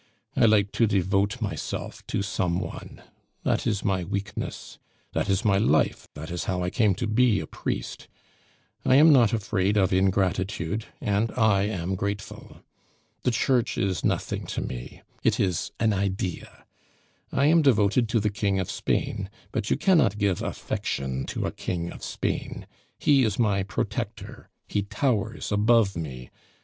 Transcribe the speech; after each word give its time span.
I 0.35 0.45
like 0.45 0.71
to 0.71 0.87
devote 0.87 1.43
myself 1.43 2.01
to 2.07 2.23
some 2.23 2.59
one; 2.59 3.03
that 3.43 3.67
is 3.67 3.85
my 3.85 4.03
weakness. 4.03 4.79
That 5.13 5.29
is 5.29 5.45
my 5.45 5.59
life, 5.59 6.07
that 6.15 6.31
is 6.31 6.45
how 6.45 6.63
I 6.63 6.71
came 6.71 6.95
to 6.95 7.05
be 7.05 7.39
a 7.39 7.45
priest. 7.45 8.07
I 8.83 8.95
am 8.95 9.13
not 9.13 9.31
afraid 9.31 9.77
of 9.77 9.93
ingratitude, 9.93 10.85
and 10.99 11.31
I 11.33 11.67
am 11.67 11.93
grateful. 11.93 12.63
The 13.21 13.29
Church 13.29 13.77
is 13.77 14.03
nothing 14.03 14.47
to 14.47 14.61
me; 14.61 15.03
it 15.21 15.39
is 15.39 15.71
an 15.79 15.93
idea. 15.93 16.65
I 17.31 17.45
am 17.45 17.61
devoted 17.61 18.09
to 18.09 18.19
the 18.19 18.31
King 18.31 18.59
of 18.59 18.71
Spain, 18.71 19.29
but 19.51 19.69
you 19.69 19.77
cannot 19.77 20.17
give 20.17 20.41
affection 20.41 21.25
to 21.27 21.45
a 21.45 21.51
King 21.51 21.91
of 21.91 22.03
Spain; 22.03 22.65
he 22.97 23.23
is 23.23 23.37
my 23.37 23.61
protector, 23.61 24.49
he 24.67 24.81
towers 24.81 25.51
above 25.51 25.95
me. 25.95 26.31